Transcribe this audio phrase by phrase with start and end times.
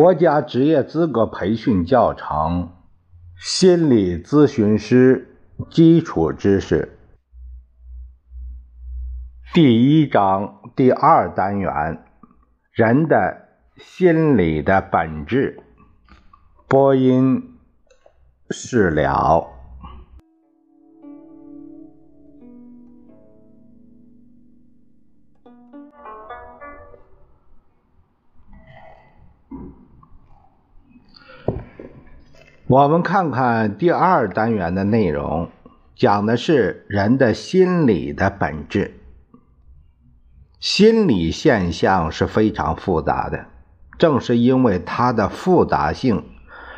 [0.00, 2.70] 国家职业资格培训教程：
[3.36, 5.36] 心理咨询师
[5.68, 6.96] 基础知识。
[9.52, 12.02] 第一章第二单元：
[12.72, 15.62] 人的心理的本质。
[16.66, 17.58] 播音：
[18.48, 19.59] 释了。
[32.70, 35.48] 我们看看第二单元的内容，
[35.96, 38.94] 讲的是人的心理的本质。
[40.60, 43.46] 心理现象是非常复杂的，
[43.98, 46.22] 正是因为它的复杂性，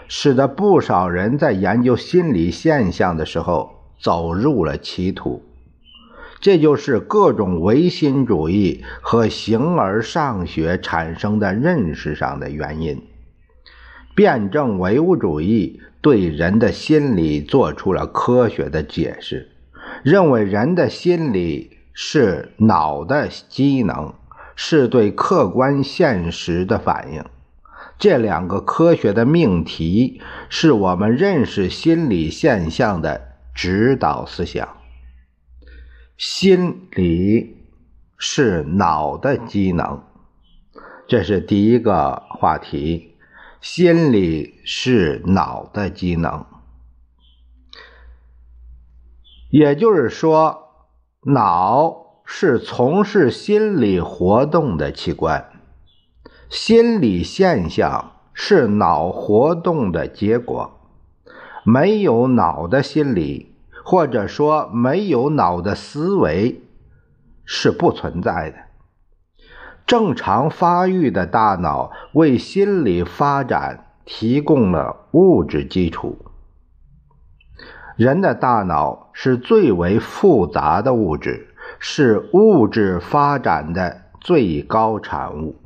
[0.09, 5.43] 使得不少人在研究心理现象的时候走入了歧途。
[6.41, 13.12] 这就是各种唯心主义和形而上学产生的认识上的原因。
[14.15, 19.51] 辩证唯物主义对人的心理做出了科学的解释，
[20.03, 24.15] 认为人的心理是脑的机能，
[24.55, 27.25] 是对客观现实的反应。
[27.99, 34.69] 这两个科学的命题是我们认识心理现象的指导思想。
[36.19, 37.57] 心理
[38.19, 40.03] 是脑的机能，
[41.07, 43.12] 这是第一个话题。
[43.63, 46.45] 心理是脑的机能，
[49.51, 50.91] 也就是说，
[51.27, 55.49] 脑是从事心理活动的器官，
[56.51, 60.81] 心理现象是脑活动的结果。
[61.65, 66.61] 没有脑的心理，或者说没有脑的思维，
[67.45, 68.72] 是不存在的。
[69.93, 76.17] 正常发育的大脑为心理发展提供了物质基础。
[77.99, 81.49] 人的大脑是最为复杂的物质，
[81.79, 85.61] 是物质发展的最高产物。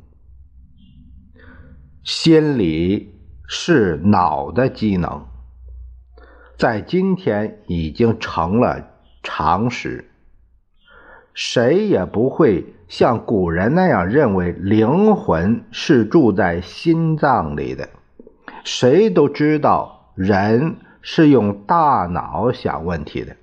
[2.03, 3.15] 心理
[3.47, 5.25] 是脑的机能，
[6.57, 8.89] 在今天已经成了
[9.23, 10.06] 常识。
[11.37, 17.87] 谁也不会像古人那样认为灵魂是住在心脏里的。
[18.63, 23.35] 谁都知道人是用大脑想问题的，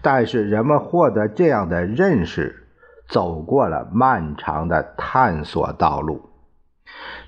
[0.00, 2.66] 但是人们获得这样的认识，
[3.06, 6.30] 走过了漫长的探索道路。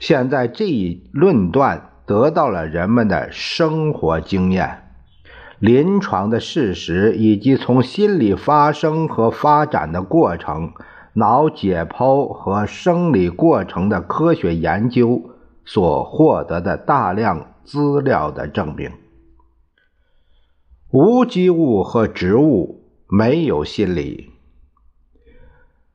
[0.01, 4.86] 现在这一论断得到了人们的生活经验。
[5.59, 10.73] 临床的事实以及从心理发生和发展的过程、
[11.15, 15.31] 脑解剖和生理过程的科学研究
[15.65, 18.91] 所获得的大量资料的证明，
[20.91, 24.33] 无机物和植物没有心理，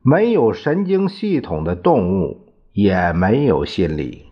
[0.01, 4.30] 没有神经系统的动物也没有心理。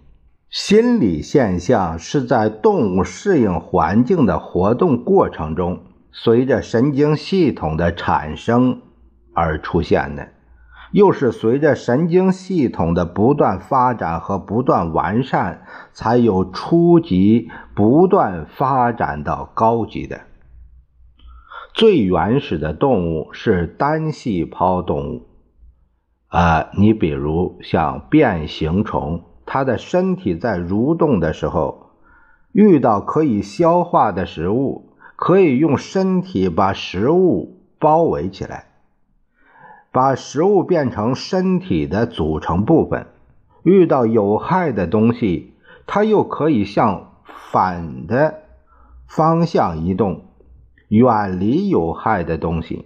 [0.50, 8.82] 心理现象是在动物适应环境的活动过程中，随着神经系统的产生
[9.36, 10.30] 而出现的，
[10.92, 20.22] 又是随着神经系统的不断发展和不断完善，才有初级不断发展到高级的。
[21.76, 25.28] 最原始的动物是单细胞动物，
[26.30, 29.26] 啊，你比如像变形虫。
[29.52, 31.90] 它的身体在蠕动的时候，
[32.52, 38.66] 遇到可以消化的食物，可以用身体把食物包围起来，
[39.92, 43.08] 把食物变成身体的组成部分。
[43.64, 45.56] 遇到有害的东西，
[45.88, 47.14] 它又可以向
[47.52, 48.42] 反的
[49.08, 50.26] 方向移动，
[50.90, 52.86] 远离有害的东西。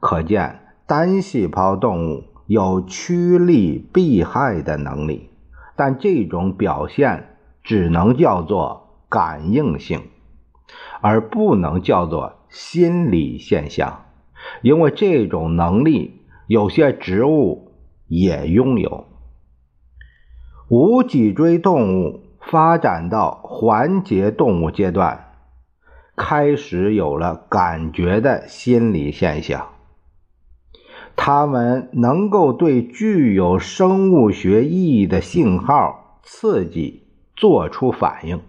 [0.00, 5.29] 可见，单细胞动物有趋利避害的能力。
[5.76, 10.02] 但这种表现只能叫做感应性，
[11.00, 14.06] 而不能叫做心理现象，
[14.62, 17.72] 因为这种能力有些植物
[18.06, 19.06] 也拥有。
[20.68, 25.32] 无脊椎动物发展到环节动物阶段，
[26.16, 29.66] 开始有了感觉的心理现象。
[31.22, 37.02] 它们能够对具有生物学意义的信号刺激
[37.36, 38.40] 做出反应，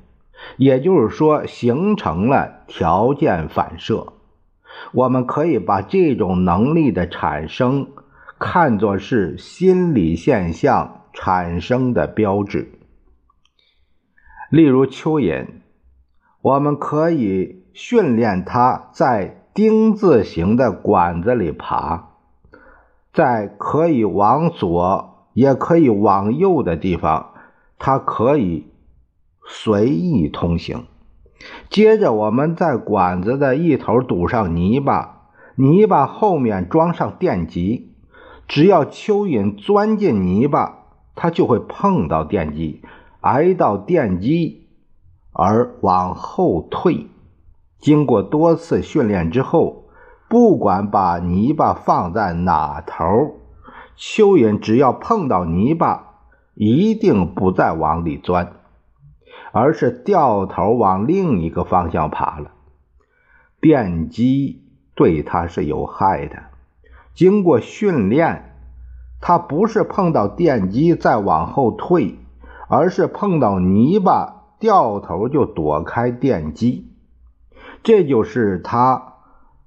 [0.56, 4.14] 也就是说，形成了条件反射。
[4.94, 7.90] 我们可以把这种能力的产生
[8.40, 12.72] 看作是心理现象产生的标志。
[14.50, 15.46] 例如蚯蚓，
[16.42, 22.11] 我们可以训练它在丁字形的管子里爬，
[23.14, 27.32] 在可以往左也可以往右的地方，
[27.78, 28.68] 它可以
[29.46, 30.86] 随意通行。
[31.70, 37.94] 接着，我们在管子的一头堵上泥巴，泥巴后面装上电极，
[38.48, 40.86] 只要蚯蚓钻进泥巴，
[41.16, 42.82] 它就会碰到电极，
[43.22, 44.68] 挨到电击
[45.34, 47.08] 而往后退。
[47.80, 49.81] 经过多次训练之后，
[50.32, 53.04] 不管把泥巴放在哪头，
[53.98, 56.22] 蚯蚓只要碰到泥巴，
[56.54, 58.54] 一定不再往里钻。
[59.52, 62.52] 而是掉头往另一个方向爬了。
[63.60, 64.64] 电击
[64.96, 66.44] 对它是有害的。
[67.14, 68.56] 经过训练，
[69.20, 72.16] 它不是碰到电击再往后退，
[72.70, 76.90] 而是碰到泥巴掉头就躲开电击。
[77.84, 79.11] 这就是它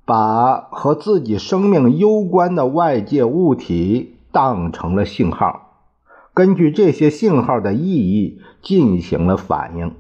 [0.04, 5.60] 把和自己生命攸关的外界物体当成了信号。
[6.34, 9.94] 根据这些信号的意义进行了反应，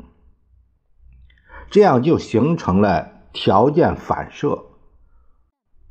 [1.70, 4.64] 这样就形成了条件反射。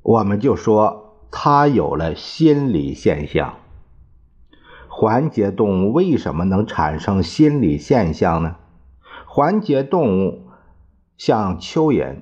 [0.02, 3.56] 我们就说它有了心理现象。
[4.90, 8.58] 环节动物为什么能产生心理现象呢？
[9.26, 10.50] 环节动物
[11.18, 12.18] 像蚯蚓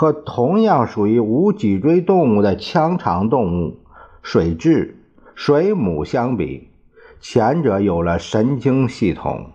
[0.00, 3.78] 和同样属于无脊椎动物的腔肠动物
[4.22, 4.92] 水蛭、
[5.34, 6.68] 水母相比。
[7.18, 9.50] 前者有了神经系统，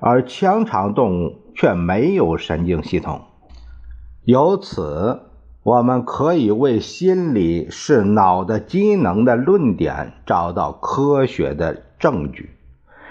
[0.00, 3.22] 而腔肠动物却没有神经系统。
[4.22, 5.22] 由此，
[5.64, 12.50] 我们可以为心理是脑的机能的论点找到科学的证据。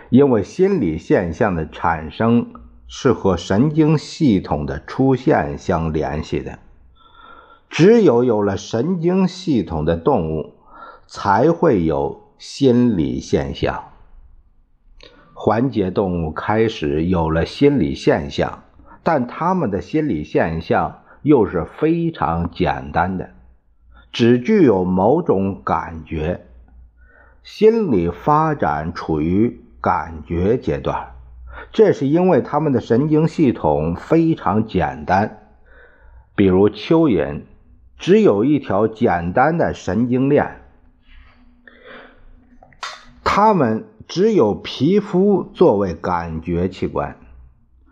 [0.10, 2.54] 因为心理现象的产生
[2.88, 6.58] 是和神经系统的出现相联系的。
[7.70, 10.56] 只有有了神经系统的动物，
[11.08, 13.86] 才会有心理现象。
[15.34, 18.64] 环节动物开始有了心理现象，
[19.04, 23.30] 但它们的心理现象又是非常简单的，
[24.12, 26.46] 只具有某种感觉。
[27.42, 31.12] 心理发展处于感觉阶段，
[31.72, 35.38] 这是因为它们的神经系统非常简单。
[36.36, 37.42] 比如蚯蚓，
[38.00, 40.62] 只有一条简单的神经链，
[43.24, 43.86] 它们。
[44.12, 47.16] 只有皮肤作为感觉器官，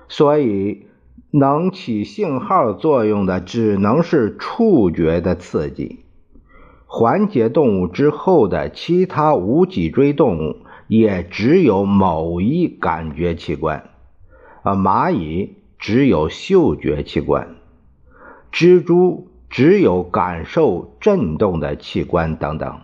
[0.08, 0.88] 所以
[1.30, 6.00] 能起信号作用的只能是触觉的刺激。
[6.88, 13.88] 环节动物之后的其他无脊椎动物也只有某一感觉器官，
[14.64, 17.58] 啊蚂蚁只有嗅觉器官，
[18.52, 22.82] 蜘蛛只有感受震动的器官等等。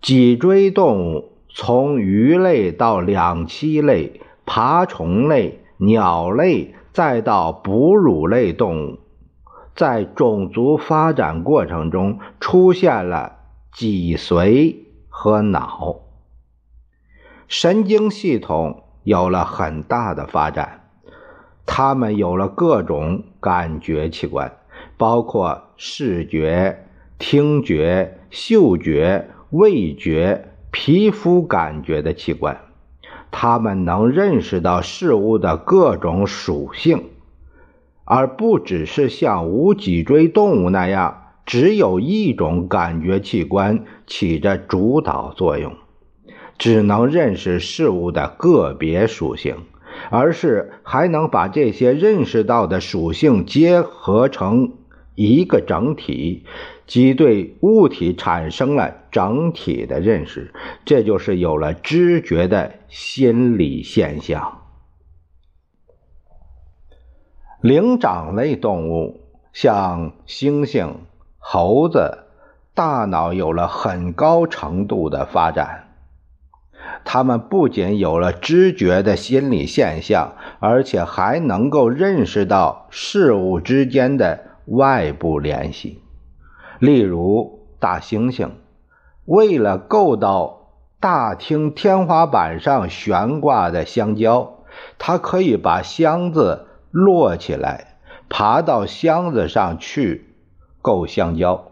[0.00, 8.98] 脊椎动物从鱼类到两栖类、爬虫类、鸟类，再到哺乳类动物，
[9.76, 13.38] 在种族发展过程中出现了
[13.72, 14.76] 脊髓
[15.08, 16.00] 和脑，
[17.46, 20.81] 神经系统有了很大的发展，
[21.66, 24.52] 它们有了各种感觉器官，
[24.96, 26.86] 包括视觉、
[27.18, 29.28] 听觉、嗅觉。
[29.52, 32.58] 味觉、皮肤感觉的器官，
[33.30, 37.10] 它们能认识到事物的各种属性，
[38.04, 45.74] 而不只是像无脊椎动物那样只有一种感觉器官起着主导作用，
[46.56, 49.56] 只能认识事物的个别属性，
[50.10, 54.72] 而是还能把这些认识到的属性结合成
[55.14, 56.44] 一个整体。
[56.84, 60.52] 即对物体产生了整体的认识，
[60.84, 64.60] 这就是有了知觉的心理现象。
[67.62, 69.22] 灵长类动物
[69.54, 70.96] 像猩猩、
[71.38, 72.24] 猴子，
[72.74, 75.81] 大脑有了很高程度的发展，
[77.04, 86.00] 他们不仅有了知觉的心理现象，而且还能够认识到事物之间的外部联系。
[86.78, 88.50] 例如，大猩猩
[89.24, 90.70] 为了够到
[91.00, 94.64] 大厅天花板上悬挂的香蕉，
[94.98, 100.34] 它可以把箱子摞起来，爬到箱子上去
[100.80, 101.68] 够香蕉。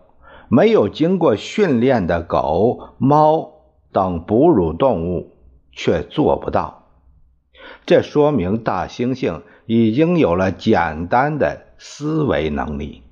[0.49, 3.53] 没有经过训练的狗、猫
[3.93, 5.33] 等哺乳动物
[5.73, 6.89] 却做不到。
[7.87, 13.03] 这说明大猩猩已经有了简单的思维能力。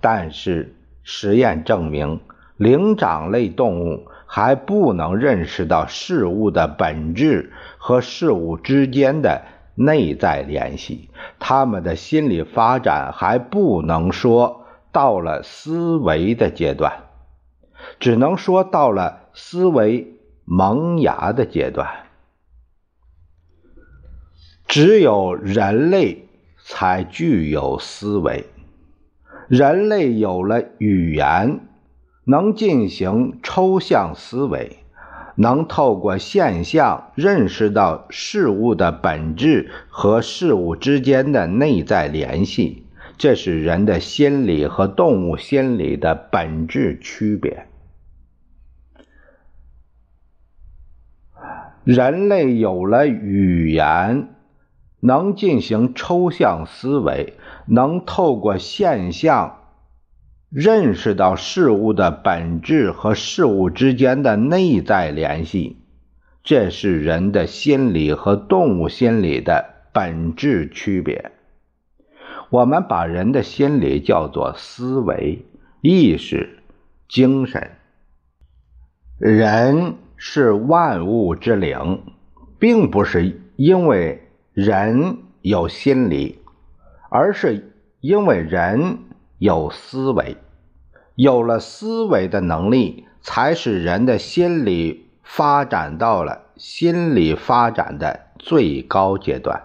[0.00, 2.20] 但是实验证明，
[2.56, 9.42] 灵长类动物还不能认识到事物的本质和事物之间的
[9.74, 16.92] 内在联系，它们的心理发展还不能说到了思维的阶段，
[17.98, 21.88] 只能说到了思维萌芽的阶段。
[24.66, 26.28] 只有人类
[26.62, 28.46] 才具有思维。
[29.48, 31.60] 人类有了语言，
[32.24, 34.76] 能进行抽象思维，
[35.34, 42.86] 能透过现象认识到事物的本质和事物之间的内在联系。
[43.18, 47.66] 这是人的心理和动物心理的本质区别。
[51.84, 54.28] 人类有了语言。
[55.02, 57.32] 能进行抽象思维，
[57.64, 59.60] 能透过现象
[60.50, 65.78] 认识到事物的本质和事物之间的内在联系，
[66.44, 71.32] 这是人的心理和动物心理的本质区别。
[72.50, 75.46] 我们把人的心理叫做思维、
[75.80, 76.58] 意识、
[77.08, 77.70] 精神。
[79.16, 82.02] 人是万物之灵，
[82.58, 84.26] 并不是因为。
[84.52, 86.42] 人有心理，
[87.08, 88.98] 而是因为人
[89.38, 90.36] 有思维，
[91.14, 99.62] 有了思维的能力，才使人的心理发展到了心理发展的最高阶段。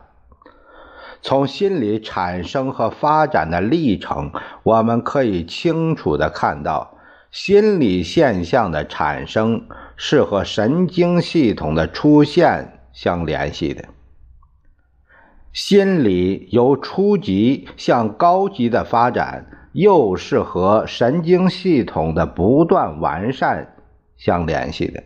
[1.21, 4.31] 从心理产生和发展的历程，
[4.61, 6.94] 我们可以清楚的看到，
[7.37, 13.83] 心理现象的产生是和神经系统的出现相联系的。
[15.51, 23.75] 心理由初级向高级的发展，又是和神经系统的不断完善
[24.15, 25.03] 相联系的。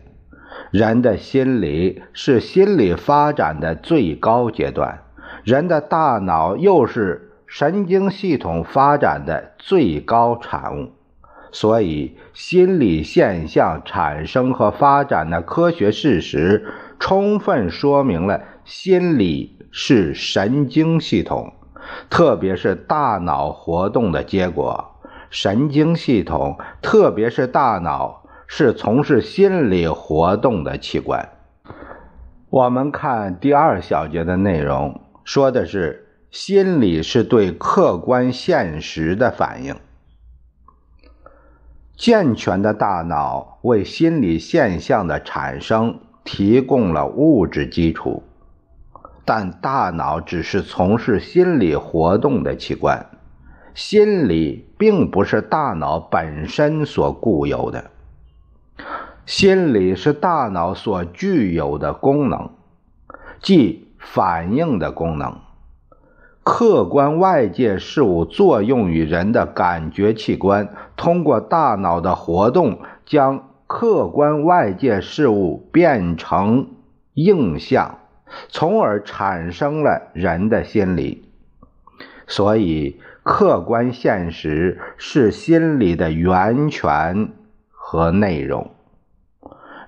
[0.70, 5.02] 人的心理是心理发展的最高阶段，
[5.42, 10.92] 人的大脑又是神经系统发展的最高产物。
[11.52, 16.66] 所以，心理现象产生和发展的科学事实，
[16.98, 19.56] 充分说明了心理。
[19.72, 21.52] 是神经系统，
[22.10, 24.84] 特别是大脑活动的结果。
[25.30, 31.28] 神经系统，特别是大脑，是从事心理活动的器官。
[32.48, 39.76] 我们看第二小节的内容，说的是心理是对客观现实的反应。
[42.00, 48.22] 健全的大脑为心理现象的产生提供了物质基础。
[49.26, 53.04] 但大脑只是从事心理活动的器官，
[53.74, 57.90] 心理并不是大脑本身所固有的。
[59.26, 62.48] 心理是大脑所具有的功能，
[63.42, 65.38] 即反应的功能。
[66.42, 76.68] 客观外界事物作用于人的感觉器官，通过大脑的活动，将客观外界事物变成
[77.14, 77.96] 印象。
[78.48, 81.24] 从而产生了人的心理，
[82.28, 87.30] 所以客观现实是心理的源泉
[87.70, 88.70] 和内容。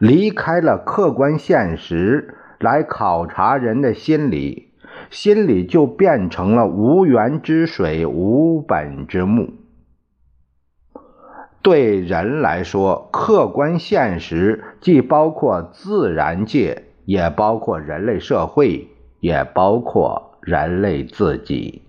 [0.01, 4.72] 离开了客观现实来考察人的心理，
[5.13, 9.53] 心里就变成了无源之水、无本之木。
[11.63, 16.87] 对人来说，客观现实既包括自然界。
[17.05, 18.89] 也包括人类社会，
[19.19, 21.83] 也包括人类自己。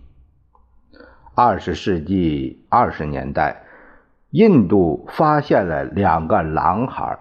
[1.36, 3.62] 二十世纪二十年代，
[4.32, 7.20] 印度发现了两个狼孩，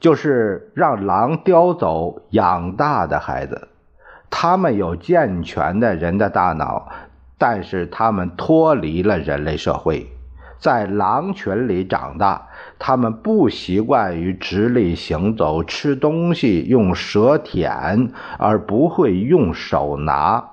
[0.00, 3.68] 就是让狼叼走养大的孩子。
[4.30, 6.88] 他们有健全的人的大脑，
[7.38, 10.06] 但是他们脱离了人类社会。
[10.58, 12.48] 在狼群里长大，
[12.80, 20.44] 他们不习惯于直立行走、吃东西用舌舔，而不会用手拿，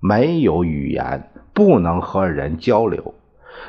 [0.00, 3.14] 没有语言，不能和人交流，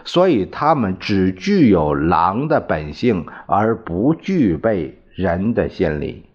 [0.05, 6.25] 所以他们只具有狼的本性，而不具备人的心理。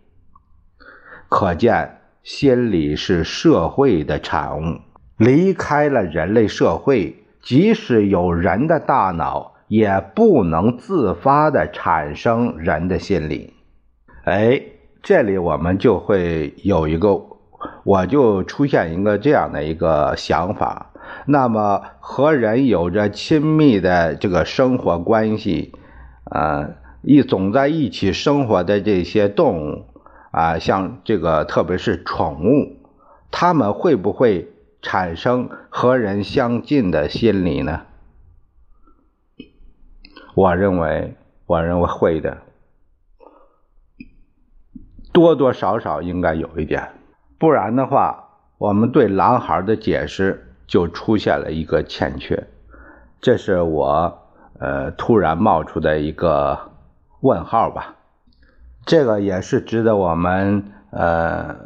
[1.30, 4.80] 可见，心理是社会的产物，
[5.16, 7.22] 离开了人类社会。
[7.40, 13.52] 即使有人的大脑，也不能自发的产生人的心理。
[14.24, 14.60] 哎，
[15.04, 17.22] 这里我们就会有一个
[17.84, 20.90] 我就出现一个这样的一个想法：
[21.26, 25.72] 那么和人有着亲密的这个生活关系，
[26.24, 26.70] 啊，
[27.02, 29.84] 一总在一起生活的这些动物，
[30.36, 32.76] 啊，像这个特别是宠物，
[33.30, 34.52] 它们会不会
[34.82, 37.86] 产生和人相近的心理呢？
[40.34, 41.16] 我认为，
[41.46, 42.36] 我认为会的。
[45.10, 46.90] 多多少少应该有一点，
[47.38, 48.28] 不然的话，
[48.58, 52.46] 我们对狼孩的解释就出现了一个欠缺。
[53.22, 54.28] 这是我
[54.60, 56.72] 呃突然冒出的一个
[57.20, 57.95] 问号吧。
[58.86, 61.56] 这个也是值得我们呃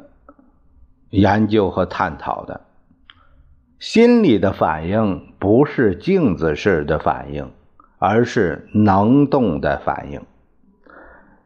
[1.11, 2.63] 研究和探讨的。
[3.79, 7.51] 心理的反应不是镜子式的反应，
[7.99, 10.23] 而是能动的反应。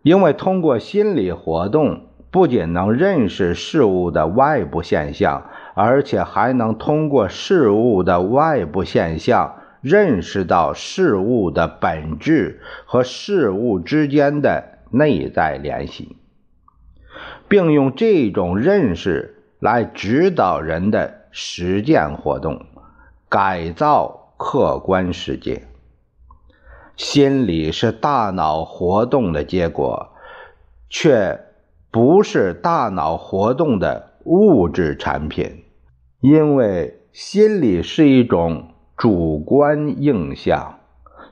[0.02, 16.16] 因为通过心理活动，不仅能认识事物的外部现象，而且还能通过事物的外部现象，认识到事物的本质和事物之间的内在联系，
[17.48, 22.64] 并用这种认识来指导人的实践活动，
[23.28, 25.64] 改造客观世界。
[26.96, 30.10] 心理是大脑活动的结果，
[30.88, 31.40] 却
[31.90, 35.64] 不是大脑活动的物质产品，
[36.20, 40.78] 因为心理是一种主观印象。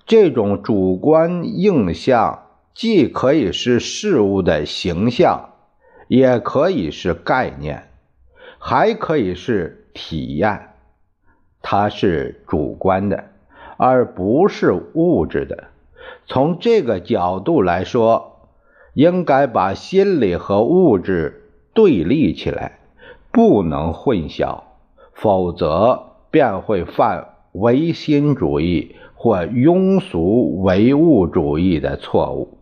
[0.05, 2.43] 这种主观印象
[2.75, 5.51] 既可以是事物的形象，
[6.09, 7.89] 也可以是概念，
[8.59, 10.71] 还可以是体验。
[11.61, 13.33] 它是主观的。
[13.79, 15.65] 而不是物质的。
[16.27, 18.49] 从这个角度来说，
[18.95, 22.79] 应该把心理和物质对立起来，
[23.33, 24.61] 不能混淆，
[25.15, 32.59] 否则便会犯唯心主义或庸俗唯物主义的错误。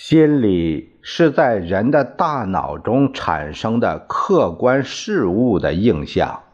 [0.00, 6.44] 心理是在人的大脑中产生的客观事物的印象，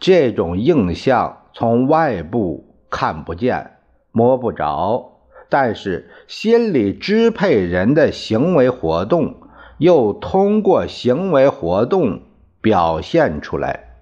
[0.00, 2.66] 这种印象从外部。
[2.90, 3.76] 看不见，
[4.10, 9.36] 摸不着，但是心理支配人的行为活动，
[9.78, 12.22] 又通过行为活动
[12.60, 14.00] 表现出来，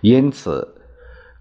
[0.00, 0.80] 因此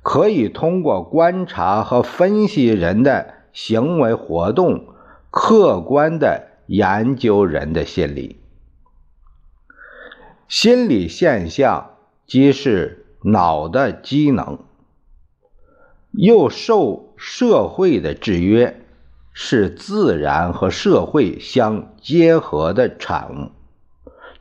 [0.03, 4.83] 可以通过观察和分析人的行为活动，
[5.31, 8.39] 客观的研究人的心理。
[10.47, 11.95] 心理现象
[12.27, 14.59] 即是脑的机能。
[16.11, 18.81] 又受社会的制约，
[19.33, 23.51] 是自然和社会相结合的产物。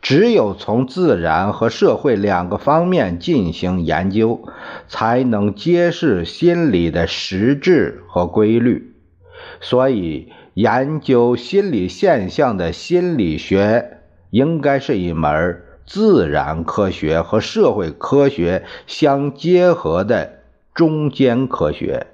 [0.02, 4.46] 只有从自然和社会两个方面进行研究，
[4.86, 8.94] 才能揭示心理的实质和规律。
[9.60, 13.98] 所以，研究心理现象的心理学
[14.30, 20.40] 应该是一门自然科学和社会科学相结合的。
[20.74, 22.08] 中间科学，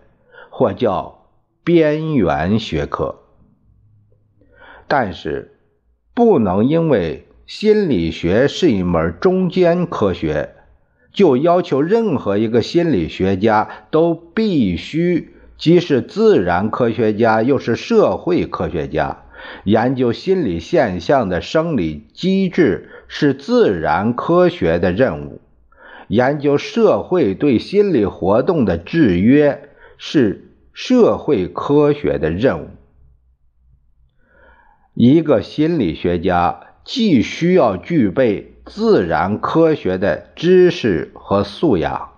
[0.50, 1.26] 或叫
[1.64, 3.16] 边缘学科，
[4.88, 5.58] 但是
[6.14, 10.54] 不能因为心理学是一门中间科学，
[11.12, 19.24] 就要求任何一个心理学家都必须既是自然科学家又是社会科学家。
[19.64, 25.40] 研究心理现象的生理机制是自然科学的任务。
[26.08, 32.68] 研究社会对心理活动的制约是社会科学的任务。
[34.94, 42.10] 一个心理学家既需要具备自然科学的知识和素养，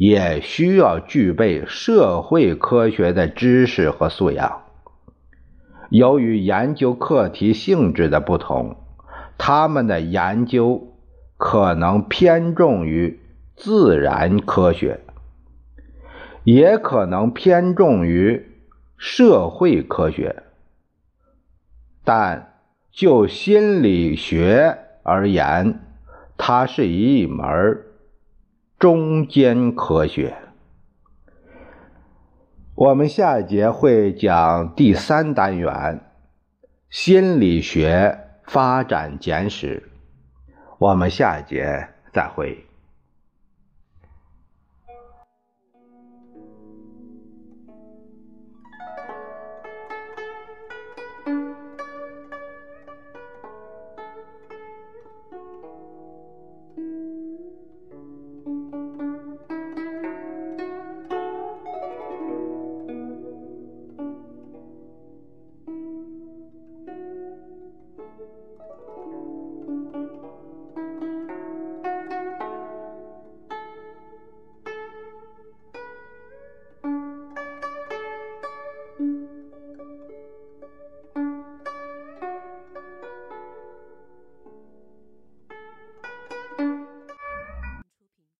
[0.00, 4.62] 也需要具备社会科学的知识和素养。
[5.90, 8.78] 由于研究课题性质的不同，
[9.36, 10.86] 他们的研究。
[11.42, 13.18] 可能偏重于
[13.56, 15.00] 自然科学，
[16.44, 18.46] 也可能偏重于
[18.98, 20.42] 社会科学，
[22.04, 22.60] 但
[22.92, 25.80] 就心理学而言，
[26.36, 27.84] 它是一门
[28.80, 30.38] 中间科学。
[32.74, 36.00] 我们下一节会讲第三单元
[36.88, 39.90] 心理学发展简史。
[40.78, 42.69] 我们下一节再会。